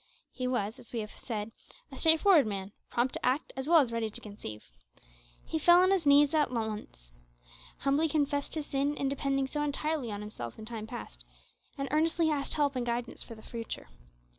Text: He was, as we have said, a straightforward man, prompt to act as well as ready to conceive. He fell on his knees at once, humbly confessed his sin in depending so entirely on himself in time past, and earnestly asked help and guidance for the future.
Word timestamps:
He 0.31 0.47
was, 0.47 0.79
as 0.79 0.91
we 0.91 1.01
have 1.01 1.11
said, 1.15 1.51
a 1.91 1.99
straightforward 1.99 2.47
man, 2.47 2.71
prompt 2.89 3.13
to 3.13 3.23
act 3.23 3.53
as 3.55 3.69
well 3.69 3.77
as 3.81 3.91
ready 3.91 4.09
to 4.09 4.19
conceive. 4.19 4.71
He 5.45 5.59
fell 5.59 5.83
on 5.83 5.91
his 5.91 6.07
knees 6.07 6.33
at 6.33 6.49
once, 6.49 7.11
humbly 7.77 8.09
confessed 8.09 8.55
his 8.55 8.65
sin 8.65 8.95
in 8.97 9.09
depending 9.09 9.45
so 9.45 9.61
entirely 9.61 10.11
on 10.11 10.21
himself 10.21 10.57
in 10.57 10.65
time 10.65 10.87
past, 10.87 11.23
and 11.77 11.87
earnestly 11.91 12.31
asked 12.31 12.55
help 12.55 12.75
and 12.75 12.83
guidance 12.87 13.21
for 13.21 13.35
the 13.35 13.43
future. 13.43 13.89